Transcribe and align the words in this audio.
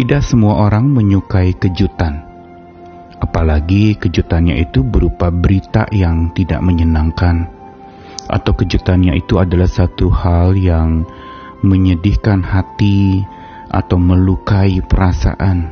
Tidak 0.00 0.24
semua 0.24 0.64
orang 0.64 0.96
menyukai 0.96 1.52
kejutan, 1.60 2.24
apalagi 3.20 4.00
kejutannya 4.00 4.56
itu 4.56 4.80
berupa 4.80 5.28
berita 5.28 5.84
yang 5.92 6.32
tidak 6.32 6.64
menyenangkan, 6.64 7.44
atau 8.24 8.56
kejutannya 8.56 9.20
itu 9.20 9.36
adalah 9.36 9.68
satu 9.68 10.08
hal 10.08 10.56
yang 10.56 11.04
menyedihkan 11.60 12.40
hati 12.40 13.28
atau 13.68 14.00
melukai 14.00 14.80
perasaan, 14.80 15.68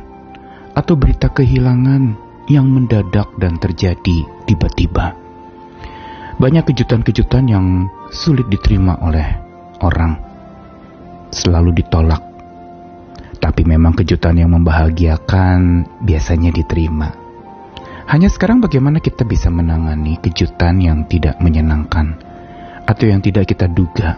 atau 0.77 0.93
berita 0.93 1.33
kehilangan 1.33 2.13
yang 2.53 2.69
mendadak 2.69 3.33
dan 3.41 3.57
terjadi 3.57 4.29
tiba-tiba. 4.45 5.17
Banyak 6.37 6.69
kejutan-kejutan 6.69 7.49
yang 7.49 7.89
sulit 8.13 8.45
diterima 8.45 8.93
oleh 9.01 9.25
orang, 9.81 10.21
selalu 11.33 11.81
ditolak 11.81 12.28
kejutan 13.99 14.39
yang 14.39 14.55
membahagiakan 14.55 15.83
biasanya 15.99 16.55
diterima. 16.55 17.11
Hanya 18.07 18.31
sekarang 18.31 18.63
bagaimana 18.63 19.03
kita 19.03 19.27
bisa 19.27 19.51
menangani 19.51 20.15
kejutan 20.23 20.79
yang 20.79 21.03
tidak 21.11 21.35
menyenangkan 21.43 22.15
atau 22.87 23.05
yang 23.05 23.19
tidak 23.19 23.45
kita 23.51 23.67
duga 23.69 24.17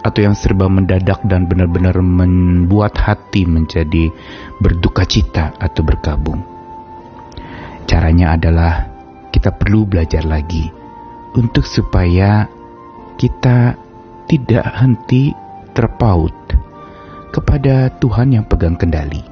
atau 0.00 0.20
yang 0.24 0.34
serba 0.34 0.66
mendadak 0.66 1.20
dan 1.28 1.44
benar-benar 1.44 2.00
membuat 2.00 2.96
hati 2.96 3.44
menjadi 3.44 4.10
berduka 4.58 5.04
cita 5.04 5.52
atau 5.60 5.84
berkabung. 5.84 6.40
Caranya 7.86 8.34
adalah 8.34 8.90
kita 9.30 9.54
perlu 9.54 9.86
belajar 9.86 10.24
lagi 10.26 10.66
untuk 11.36 11.62
supaya 11.68 12.48
kita 13.20 13.76
tidak 14.26 14.66
henti 14.76 15.30
terpaut 15.72 16.32
kepada 17.30 17.90
Tuhan 17.98 18.34
yang 18.36 18.44
pegang 18.46 18.78
kendali. 18.78 19.22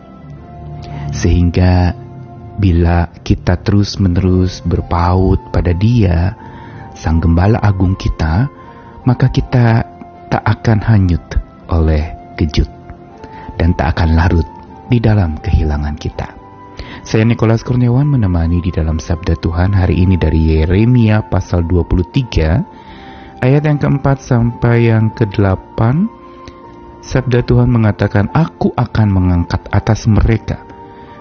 Sehingga 1.14 1.94
bila 2.58 3.10
kita 3.22 3.58
terus-menerus 3.62 4.62
berpaut 4.62 5.38
pada 5.50 5.74
Dia, 5.74 6.34
Sang 6.94 7.18
Gembala 7.18 7.58
Agung 7.62 7.98
kita, 7.98 8.46
maka 9.06 9.26
kita 9.30 9.82
tak 10.30 10.42
akan 10.42 10.78
hanyut 10.82 11.22
oleh 11.70 12.14
kejut 12.38 12.70
dan 13.58 13.74
tak 13.78 13.98
akan 13.98 14.18
larut 14.18 14.46
di 14.90 14.98
dalam 14.98 15.38
kehilangan 15.38 15.94
kita. 15.98 16.34
Saya 17.04 17.26
Nikolas 17.28 17.60
Kurniawan 17.60 18.08
menemani 18.08 18.64
di 18.64 18.72
dalam 18.72 18.96
Sabda 18.96 19.36
Tuhan 19.36 19.76
hari 19.76 20.00
ini 20.02 20.16
dari 20.16 20.56
Yeremia 20.56 21.28
pasal 21.28 21.66
23 21.68 23.44
ayat 23.44 23.62
yang 23.66 23.76
keempat 23.76 24.24
sampai 24.24 24.88
yang 24.88 25.12
kedelapan 25.12 26.08
Sabda 27.04 27.44
Tuhan 27.44 27.68
mengatakan, 27.68 28.32
Aku 28.32 28.72
akan 28.72 29.08
mengangkat 29.12 29.60
atas 29.68 30.08
mereka 30.08 30.64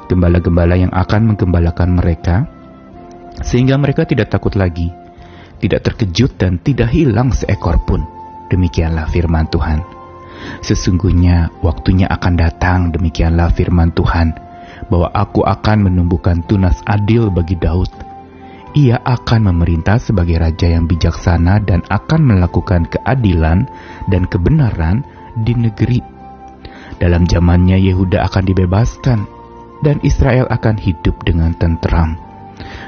gembala-gembala 0.07 0.75
yang 0.77 0.91
akan 0.91 1.33
menggembalakan 1.33 1.95
mereka, 1.95 2.47
sehingga 3.41 3.79
mereka 3.79 4.05
tidak 4.05 4.31
takut 4.31 4.53
lagi, 4.53 4.91
tidak 5.59 5.83
terkejut 5.89 6.37
dan 6.37 6.59
tidak 6.61 6.91
hilang 6.91 7.31
seekor 7.33 7.81
pun. 7.83 8.03
Demikianlah 8.51 9.09
firman 9.09 9.49
Tuhan. 9.49 9.81
Sesungguhnya 10.61 11.49
waktunya 11.63 12.05
akan 12.11 12.33
datang, 12.35 12.79
demikianlah 12.93 13.49
firman 13.55 13.95
Tuhan, 13.95 14.35
bahwa 14.91 15.09
aku 15.15 15.41
akan 15.41 15.89
menumbuhkan 15.89 16.43
tunas 16.45 16.83
adil 16.85 17.31
bagi 17.31 17.55
Daud. 17.57 17.89
Ia 18.73 18.97
akan 19.01 19.53
memerintah 19.53 20.01
sebagai 20.01 20.41
raja 20.41 20.65
yang 20.65 20.89
bijaksana 20.89 21.61
dan 21.61 21.85
akan 21.93 22.21
melakukan 22.25 22.89
keadilan 22.89 23.69
dan 24.09 24.25
kebenaran 24.25 25.05
di 25.37 25.53
negeri. 25.57 25.99
Dalam 27.01 27.25
zamannya 27.25 27.81
Yehuda 27.81 28.21
akan 28.29 28.43
dibebaskan 28.45 29.19
dan 29.83 29.99
Israel 30.05 30.47
akan 30.47 30.79
hidup 30.79 31.19
dengan 31.25 31.51
tentram. 31.57 32.15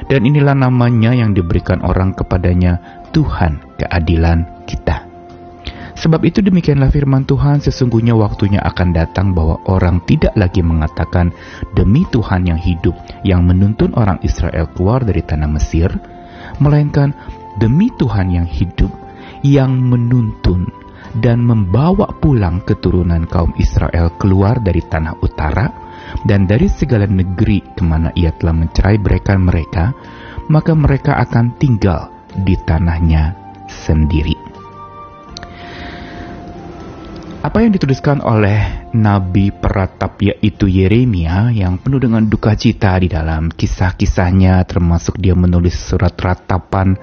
Dan 0.07 0.23
inilah 0.23 0.55
namanya 0.55 1.11
yang 1.11 1.33
diberikan 1.33 1.81
orang 1.83 2.13
kepadanya 2.13 2.79
Tuhan 3.11 3.59
keadilan 3.81 4.65
kita. 4.69 5.03
Sebab 5.95 6.21
itu 6.27 6.43
demikianlah 6.43 6.91
firman 6.91 7.23
Tuhan 7.23 7.63
sesungguhnya 7.63 8.13
waktunya 8.19 8.59
akan 8.59 8.91
datang 8.91 9.31
bahwa 9.31 9.63
orang 9.71 10.03
tidak 10.03 10.35
lagi 10.35 10.59
mengatakan 10.59 11.31
demi 11.71 12.03
Tuhan 12.11 12.45
yang 12.45 12.59
hidup 12.59 12.93
yang 13.23 13.47
menuntun 13.47 13.95
orang 13.95 14.19
Israel 14.19 14.67
keluar 14.75 15.07
dari 15.07 15.23
tanah 15.23 15.47
Mesir, 15.47 15.87
melainkan 16.59 17.15
demi 17.63 17.87
Tuhan 17.95 18.27
yang 18.27 18.43
hidup 18.43 18.91
yang 19.41 19.71
menuntun 19.79 20.67
dan 21.13 21.45
membawa 21.45 22.09
pulang 22.17 22.63
keturunan 22.65 23.29
kaum 23.29 23.53
Israel 23.61 24.13
keluar 24.17 24.57
dari 24.63 24.81
tanah 24.81 25.19
utara 25.21 25.67
dan 26.25 26.49
dari 26.49 26.71
segala 26.71 27.05
negeri 27.05 27.61
ke 27.75 27.83
mana 27.85 28.09
ia 28.15 28.33
telah 28.35 28.55
mencerai 28.55 28.97
beraikan 28.97 29.43
mereka, 29.43 29.93
maka 30.49 30.73
mereka 30.73 31.17
akan 31.21 31.57
tinggal 31.57 32.09
di 32.35 32.55
tanahnya 32.65 33.35
sendiri. 33.67 34.55
Apa 37.45 37.61
yang 37.61 37.77
dituliskan 37.77 38.25
oleh 38.25 38.89
Nabi 38.97 39.53
peratap 39.53 40.17
yaitu 40.17 40.65
Yeremia 40.65 41.53
yang 41.53 41.77
penuh 41.77 42.01
dengan 42.01 42.25
duka 42.25 42.57
cita 42.57 42.97
di 42.97 43.05
dalam 43.05 43.53
kisah-kisahnya 43.53 44.65
termasuk 44.65 45.21
dia 45.21 45.37
menulis 45.37 45.77
surat 45.77 46.17
ratapan 46.17 46.97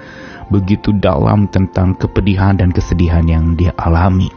begitu 0.52 0.92
dalam 0.92 1.48
tentang 1.48 1.96
kepedihan 1.96 2.52
dan 2.52 2.68
kesedihan 2.68 3.24
yang 3.24 3.56
dia 3.56 3.72
alami. 3.80 4.28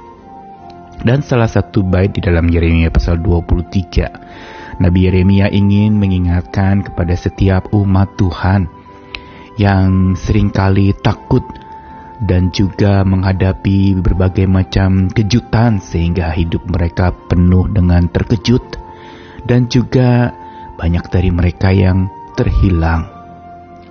Dan 1.04 1.20
salah 1.20 1.52
satu 1.52 1.84
bait 1.84 2.16
di 2.16 2.24
dalam 2.24 2.48
Yeremia 2.48 2.88
pasal 2.88 3.20
23, 3.20 4.80
Nabi 4.80 5.00
Yeremia 5.12 5.52
ingin 5.52 6.00
mengingatkan 6.00 6.88
kepada 6.88 7.14
setiap 7.20 7.68
umat 7.76 8.16
Tuhan 8.16 8.72
yang 9.60 10.16
sering 10.16 10.56
kali 10.56 10.96
takut 11.04 11.44
dan 12.24 12.48
juga 12.56 13.04
menghadapi 13.04 14.00
berbagai 14.00 14.48
macam 14.48 15.12
kejutan 15.12 15.84
sehingga 15.84 16.32
hidup 16.32 16.64
mereka 16.72 17.12
penuh 17.28 17.68
dengan 17.68 18.08
terkejut 18.08 18.80
dan 19.44 19.68
juga 19.68 20.32
banyak 20.80 21.06
dari 21.12 21.32
mereka 21.32 21.76
yang 21.76 22.08
terhilang 22.40 23.08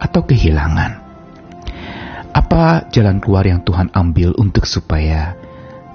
atau 0.00 0.24
kehilangan. 0.24 1.03
Apa 2.34 2.90
jalan 2.90 3.22
keluar 3.22 3.46
yang 3.46 3.62
Tuhan 3.62 3.94
ambil 3.94 4.34
untuk 4.42 4.66
supaya 4.66 5.38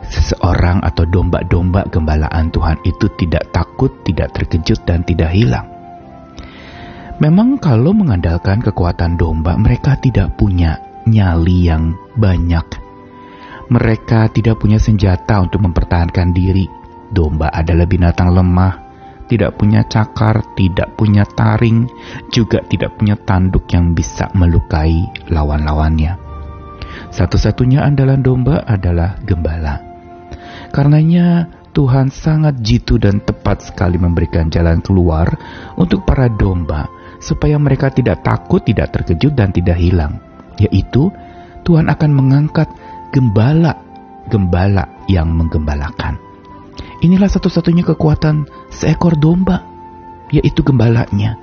seseorang 0.07 0.79
atau 0.87 1.03
domba-domba 1.03 1.83
gembalaan 1.91 2.47
Tuhan 2.47 2.79
itu 2.87 3.11
tidak 3.19 3.51
takut, 3.51 3.91
tidak 4.07 4.31
terkejut, 4.31 4.79
dan 4.87 5.03
tidak 5.03 5.35
hilang? 5.35 5.67
Memang 7.19 7.59
kalau 7.59 7.91
mengandalkan 7.91 8.63
kekuatan 8.63 9.19
domba, 9.19 9.59
mereka 9.59 9.99
tidak 9.99 10.39
punya 10.39 10.79
nyali 11.03 11.67
yang 11.67 11.91
banyak. 12.15 12.63
Mereka 13.67 14.31
tidak 14.31 14.63
punya 14.63 14.79
senjata 14.79 15.43
untuk 15.43 15.59
mempertahankan 15.67 16.31
diri. 16.31 16.63
Domba 17.11 17.51
adalah 17.51 17.83
binatang 17.83 18.31
lemah, 18.31 18.73
tidak 19.27 19.59
punya 19.59 19.83
cakar, 19.83 20.55
tidak 20.55 20.95
punya 20.95 21.27
taring, 21.27 21.91
juga 22.31 22.63
tidak 22.71 22.95
punya 22.95 23.19
tanduk 23.19 23.67
yang 23.75 23.91
bisa 23.91 24.31
melukai 24.31 25.03
lawan-lawannya. 25.27 26.28
Satu-satunya 27.09 27.81
andalan 27.81 28.21
domba 28.21 28.61
adalah 28.65 29.17
gembala. 29.25 29.81
Karenanya 30.69 31.49
Tuhan 31.73 32.13
sangat 32.13 32.61
jitu 32.61 33.01
dan 33.01 33.21
tepat 33.21 33.65
sekali 33.65 33.97
memberikan 33.97 34.49
jalan 34.49 34.81
keluar 34.81 35.29
untuk 35.77 36.05
para 36.05 36.29
domba 36.29 36.89
supaya 37.17 37.57
mereka 37.57 37.89
tidak 37.89 38.21
takut, 38.21 38.61
tidak 38.61 38.93
terkejut 38.93 39.33
dan 39.33 39.49
tidak 39.49 39.77
hilang. 39.81 40.21
Yaitu 40.61 41.09
Tuhan 41.65 41.89
akan 41.89 42.11
mengangkat 42.13 42.69
gembala-gembala 43.09 44.85
yang 45.09 45.33
menggembalakan. 45.33 46.17
Inilah 46.99 47.31
satu-satunya 47.31 47.87
kekuatan 47.87 48.45
seekor 48.69 49.15
domba, 49.15 49.63
yaitu 50.29 50.61
gembalanya. 50.61 51.39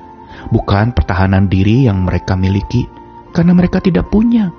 Bukan 0.52 0.92
pertahanan 0.92 1.48
diri 1.48 1.88
yang 1.88 2.04
mereka 2.04 2.36
miliki, 2.36 2.84
karena 3.32 3.56
mereka 3.56 3.80
tidak 3.80 4.12
punya 4.12 4.52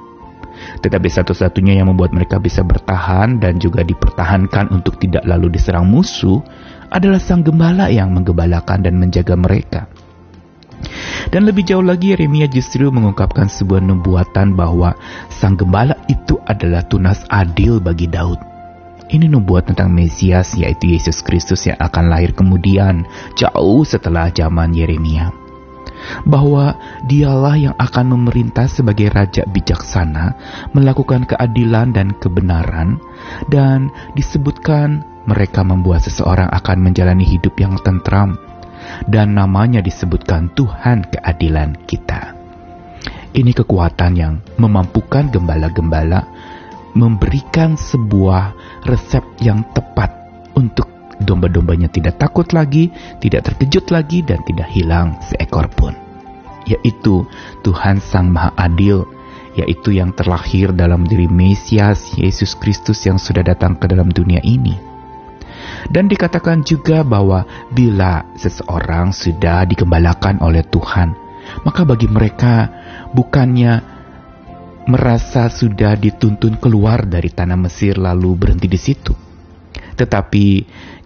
tetapi 0.81 1.07
satu-satunya 1.09 1.79
yang 1.81 1.89
membuat 1.91 2.13
mereka 2.13 2.37
bisa 2.37 2.61
bertahan 2.61 3.41
dan 3.41 3.57
juga 3.57 3.81
dipertahankan 3.83 4.71
untuk 4.73 4.97
tidak 5.01 5.25
lalu 5.25 5.53
diserang 5.53 5.87
musuh 5.89 6.41
adalah 6.91 7.19
sang 7.19 7.43
gembala 7.43 7.91
yang 7.91 8.13
menggembalakan 8.15 8.85
dan 8.85 8.95
menjaga 8.95 9.35
mereka. 9.35 9.87
Dan 11.27 11.43
lebih 11.43 11.67
jauh 11.67 11.83
lagi 11.83 12.13
Yeremia 12.15 12.47
justru 12.47 12.87
mengungkapkan 12.87 13.49
sebuah 13.51 13.83
nubuatan 13.83 14.55
bahwa 14.55 14.95
sang 15.33 15.57
gembala 15.57 15.97
itu 16.07 16.39
adalah 16.47 16.85
tunas 16.85 17.25
adil 17.27 17.81
bagi 17.83 18.07
Daud. 18.07 18.39
Ini 19.07 19.27
nubuat 19.31 19.71
tentang 19.71 19.91
Mesias 19.91 20.55
yaitu 20.55 20.91
Yesus 20.91 21.23
Kristus 21.23 21.63
yang 21.67 21.79
akan 21.79 22.11
lahir 22.11 22.35
kemudian 22.35 23.07
jauh 23.39 23.83
setelah 23.87 24.27
zaman 24.31 24.75
Yeremia 24.75 25.46
bahwa 26.23 26.75
dialah 27.05 27.55
yang 27.57 27.75
akan 27.77 28.17
memerintah 28.17 28.67
sebagai 28.67 29.11
raja 29.11 29.43
bijaksana, 29.47 30.33
melakukan 30.71 31.27
keadilan 31.27 31.93
dan 31.93 32.15
kebenaran, 32.17 32.99
dan 33.51 33.91
disebutkan 34.15 35.03
mereka 35.27 35.61
membuat 35.61 36.07
seseorang 36.07 36.47
akan 36.51 36.77
menjalani 36.79 37.27
hidup 37.27 37.59
yang 37.59 37.75
tentram, 37.83 38.39
dan 39.05 39.35
namanya 39.35 39.83
disebutkan 39.83 40.49
Tuhan 40.55 41.07
keadilan 41.11 41.75
kita. 41.85 42.33
Ini 43.35 43.51
kekuatan 43.53 44.13
yang 44.17 44.39
memampukan 44.57 45.29
gembala-gembala 45.29 46.25
memberikan 46.97 47.77
sebuah 47.77 48.57
resep 48.89 49.21
yang 49.43 49.61
tepat 49.75 50.09
untuk 50.57 50.96
domba-dombanya 51.21 51.89
tidak 51.89 52.21
takut 52.21 52.45
lagi, 52.53 52.93
tidak 53.21 53.49
terkejut 53.51 53.89
lagi, 53.89 54.21
dan 54.21 54.41
tidak 54.45 54.69
hilang 54.73 55.17
seekor 55.25 55.65
pun. 55.73 55.93
Yaitu 56.67 57.23
Tuhan 57.63 58.03
Sang 58.03 58.27
Maha 58.29 58.51
Adil, 58.59 59.07
yaitu 59.57 59.95
yang 59.95 60.13
terlahir 60.13 60.75
dalam 60.75 61.07
diri 61.07 61.25
Mesias 61.25 62.13
Yesus 62.13 62.53
Kristus 62.53 63.01
yang 63.07 63.17
sudah 63.17 63.41
datang 63.41 63.79
ke 63.79 63.89
dalam 63.89 64.13
dunia 64.13 64.43
ini. 64.45 64.77
Dan 65.87 66.11
dikatakan 66.11 66.61
juga 66.61 67.01
bahwa 67.01 67.47
bila 67.71 68.23
seseorang 68.37 69.15
sudah 69.15 69.65
dikembalakan 69.65 70.43
oleh 70.43 70.61
Tuhan, 70.67 71.15
maka 71.63 71.87
bagi 71.87 72.11
mereka 72.11 72.69
bukannya 73.15 73.97
merasa 74.87 75.51
sudah 75.51 75.99
dituntun 75.99 76.59
keluar 76.59 77.03
dari 77.03 77.27
tanah 77.27 77.59
Mesir 77.59 77.99
lalu 77.99 78.35
berhenti 78.39 78.67
di 78.71 78.79
situ. 78.79 79.26
Tetapi 79.97 80.45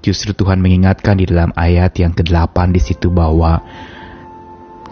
justru 0.03 0.35
Tuhan 0.35 0.59
mengingatkan 0.59 1.17
di 1.17 1.25
dalam 1.25 1.55
ayat 1.55 1.95
yang 1.95 2.11
ke-8 2.11 2.75
di 2.75 2.81
situ 2.83 3.07
bahwa 3.07 3.63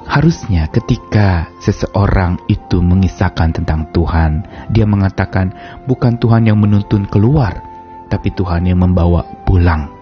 harusnya 0.09 0.65
ketika 0.73 1.51
seseorang 1.61 2.41
itu 2.49 2.81
mengisahkan 2.81 3.53
tentang 3.61 3.85
Tuhan, 3.93 4.47
dia 4.73 4.87
mengatakan 4.89 5.53
bukan 5.85 6.17
Tuhan 6.17 6.49
yang 6.49 6.57
menuntun 6.57 7.05
keluar, 7.05 7.61
tapi 8.09 8.33
Tuhan 8.33 8.65
yang 8.65 8.81
membawa 8.81 9.21
pulang 9.45 9.99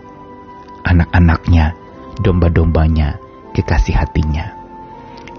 anak-anaknya, 0.88 1.75
domba-dombanya, 2.23 3.19
kekasih 3.51 3.99
hatinya. 3.99 4.55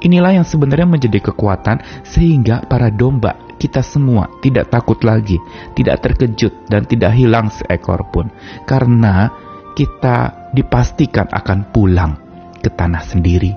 Inilah 0.04 0.42
yang 0.42 0.46
sebenarnya 0.46 0.86
menjadi 0.86 1.32
kekuatan 1.32 1.82
sehingga 2.06 2.62
para 2.68 2.92
domba 2.92 3.47
kita 3.58 3.82
semua 3.84 4.30
tidak 4.40 4.70
takut 4.72 4.96
lagi, 5.04 5.36
tidak 5.74 6.00
terkejut 6.06 6.70
dan 6.70 6.86
tidak 6.86 7.12
hilang 7.12 7.50
seekor 7.50 8.06
pun. 8.08 8.30
Karena 8.64 9.28
kita 9.74 10.50
dipastikan 10.54 11.28
akan 11.30 11.70
pulang 11.74 12.12
ke 12.58 12.70
tanah 12.70 13.02
sendiri, 13.02 13.52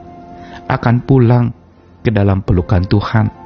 akan 0.69 0.95
pulang 1.05 1.53
ke 2.01 2.09
dalam 2.09 2.41
pelukan 2.41 2.85
Tuhan, 2.85 3.40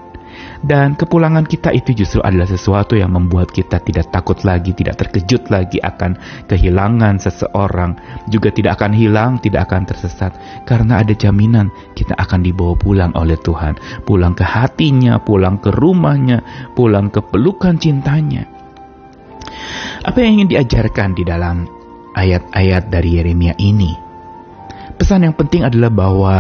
dan 0.64 0.96
kepulangan 0.96 1.44
kita 1.44 1.76
itu 1.76 1.92
justru 1.92 2.24
adalah 2.24 2.48
sesuatu 2.48 2.96
yang 2.96 3.12
membuat 3.12 3.52
kita 3.52 3.82
tidak 3.84 4.14
takut 4.14 4.40
lagi, 4.48 4.72
tidak 4.72 5.02
terkejut 5.02 5.52
lagi 5.52 5.82
akan 5.84 6.16
kehilangan 6.48 7.20
seseorang, 7.20 7.98
juga 8.32 8.54
tidak 8.56 8.80
akan 8.80 8.96
hilang, 8.96 9.42
tidak 9.44 9.68
akan 9.68 9.84
tersesat, 9.84 10.32
karena 10.64 11.04
ada 11.04 11.12
jaminan 11.12 11.68
kita 11.98 12.16
akan 12.16 12.40
dibawa 12.46 12.78
pulang 12.80 13.12
oleh 13.20 13.36
Tuhan, 13.42 13.76
pulang 14.08 14.38
ke 14.38 14.46
hatinya, 14.48 15.20
pulang 15.20 15.60
ke 15.60 15.74
rumahnya, 15.74 16.72
pulang 16.78 17.12
ke 17.12 17.20
pelukan 17.20 17.76
cintanya. 17.76 18.48
Apa 20.06 20.22
yang 20.22 20.40
ingin 20.40 20.56
diajarkan 20.56 21.18
di 21.18 21.24
dalam 21.26 21.66
ayat-ayat 22.14 22.88
dari 22.88 23.18
Yeremia 23.20 23.58
ini? 23.58 24.06
Pesan 24.96 25.28
yang 25.28 25.36
penting 25.36 25.68
adalah 25.68 25.92
bahwa 25.92 26.36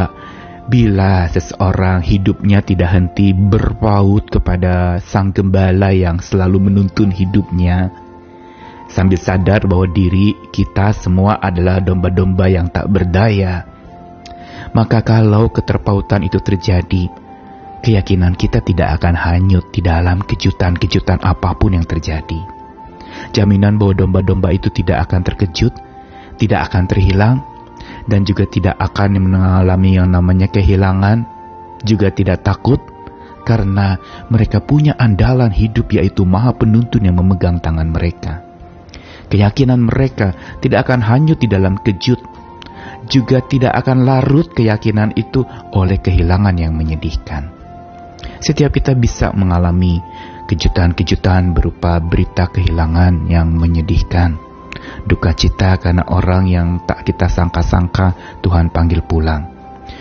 Bila 0.66 1.30
seseorang 1.30 2.02
hidupnya 2.02 2.66
tidak 2.66 2.90
henti 2.90 3.38
berpaut 3.38 4.26
kepada 4.26 4.98
sang 4.98 5.30
gembala 5.30 5.94
yang 5.94 6.18
selalu 6.18 6.58
menuntun 6.58 7.14
hidupnya, 7.14 7.94
sambil 8.90 9.22
sadar 9.22 9.62
bahwa 9.70 9.86
diri 9.94 10.34
kita 10.50 10.90
semua 10.98 11.38
adalah 11.38 11.78
domba-domba 11.78 12.50
yang 12.50 12.74
tak 12.74 12.90
berdaya, 12.90 13.62
maka 14.74 15.06
kalau 15.06 15.54
keterpautan 15.54 16.26
itu 16.26 16.42
terjadi, 16.42 17.14
keyakinan 17.86 18.34
kita 18.34 18.58
tidak 18.66 18.98
akan 18.98 19.14
hanyut 19.14 19.70
di 19.70 19.86
dalam 19.86 20.26
kejutan-kejutan 20.26 21.22
apa 21.22 21.54
pun 21.54 21.78
yang 21.78 21.86
terjadi. 21.86 22.42
Jaminan 23.38 23.78
bahwa 23.78 23.94
domba-domba 23.94 24.50
itu 24.50 24.74
tidak 24.74 25.06
akan 25.08 25.22
terkejut, 25.22 25.78
tidak 26.42 26.74
akan 26.74 26.90
terhilang, 26.90 27.46
dan 28.06 28.22
juga 28.26 28.46
tidak 28.46 28.78
akan 28.78 29.18
mengalami 29.18 29.98
yang 29.98 30.14
namanya 30.14 30.50
kehilangan, 30.50 31.26
juga 31.82 32.14
tidak 32.14 32.46
takut 32.46 32.78
karena 33.46 34.02
mereka 34.30 34.62
punya 34.62 34.98
andalan 34.98 35.54
hidup 35.54 35.94
yaitu 35.94 36.26
Maha 36.26 36.54
Penuntun 36.58 37.06
yang 37.06 37.18
memegang 37.18 37.62
tangan 37.62 37.90
mereka. 37.90 38.42
Keyakinan 39.30 39.90
mereka 39.90 40.34
tidak 40.62 40.90
akan 40.90 41.02
hanyut 41.02 41.42
di 41.42 41.50
dalam 41.50 41.78
kejut, 41.82 42.22
juga 43.10 43.42
tidak 43.46 43.74
akan 43.86 44.06
larut 44.06 44.50
keyakinan 44.54 45.14
itu 45.18 45.46
oleh 45.74 45.98
kehilangan 45.98 46.58
yang 46.58 46.74
menyedihkan. 46.78 47.50
Setiap 48.42 48.74
kita 48.74 48.94
bisa 48.94 49.34
mengalami 49.34 49.98
kejutan-kejutan 50.46 51.58
berupa 51.58 51.98
berita 51.98 52.46
kehilangan 52.50 53.26
yang 53.26 53.50
menyedihkan 53.50 54.45
duka 55.06 55.32
cita 55.38 55.78
karena 55.78 56.04
orang 56.10 56.50
yang 56.50 56.68
tak 56.84 57.06
kita 57.06 57.30
sangka-sangka 57.30 58.38
Tuhan 58.42 58.74
panggil 58.74 59.06
pulang. 59.06 59.54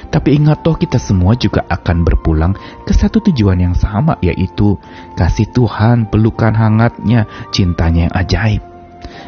Tapi 0.09 0.39
ingat 0.41 0.65
toh 0.65 0.79
kita 0.79 0.97
semua 0.97 1.37
juga 1.37 1.67
akan 1.69 2.06
berpulang 2.06 2.53
ke 2.89 2.93
satu 2.95 3.21
tujuan 3.31 3.61
yang 3.61 3.77
sama 3.77 4.17
yaitu 4.25 4.81
kasih 5.19 5.51
Tuhan, 5.53 6.09
pelukan 6.09 6.56
hangatnya, 6.56 7.29
cintanya 7.53 8.09
yang 8.09 8.15
ajaib. 8.15 8.62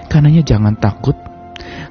Karenanya 0.08 0.42
jangan 0.46 0.74
takut, 0.78 1.18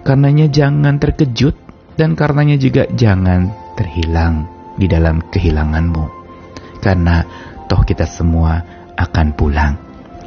karenanya 0.01 0.47
jangan 0.49 0.97
terkejut, 0.97 1.53
dan 1.99 2.15
karenanya 2.15 2.55
juga 2.55 2.87
jangan 2.89 3.51
terhilang 3.75 4.47
di 4.79 4.87
dalam 4.87 5.19
kehilanganmu. 5.27 6.05
Karena 6.79 7.21
toh 7.67 7.83
kita 7.83 8.07
semua 8.07 8.63
akan 8.95 9.35
pulang. 9.35 9.73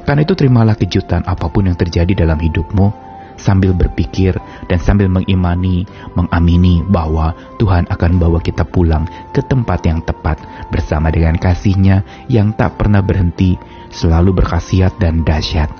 Karena 0.04 0.25
itu 0.25 0.37
terimalah 0.37 0.76
kejutan 0.76 1.25
apa 1.25 1.49
pun 1.52 1.69
yang 1.69 1.76
terjadi 1.76 2.25
dalam 2.25 2.40
hidupmu 2.40 3.07
sambil 3.38 3.73
berpikir 3.73 4.37
dan 4.67 4.79
sambil 4.82 5.08
mengimani, 5.08 5.87
mengamini 6.19 6.85
bahwa 6.85 7.32
Tuhan 7.56 7.88
akan 7.88 8.12
bawa 8.19 8.43
kita 8.43 8.67
pulang 8.67 9.06
ke 9.32 9.40
tempat 9.40 9.81
yang 9.87 10.02
tepat 10.02 10.43
bersama 10.69 11.08
dengan 11.08 11.38
kasihnya 11.38 12.05
yang 12.29 12.52
tak 12.52 12.76
pernah 12.76 13.00
berhenti, 13.00 13.56
selalu 13.88 14.43
berkhasiat 14.43 14.99
dan 15.00 15.25
dahsyat. 15.25 15.70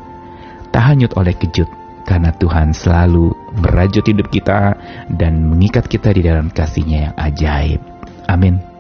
Tak 0.73 0.83
hanyut 0.95 1.13
oleh 1.19 1.35
kejut, 1.35 1.69
karena 2.09 2.33
Tuhan 2.33 2.73
selalu 2.73 3.35
merajut 3.61 4.07
hidup 4.07 4.33
kita 4.33 4.79
dan 5.13 5.45
mengikat 5.45 5.85
kita 5.91 6.15
di 6.15 6.25
dalam 6.25 6.49
kasihnya 6.49 7.11
yang 7.11 7.15
ajaib. 7.19 7.81
Amin. 8.31 8.78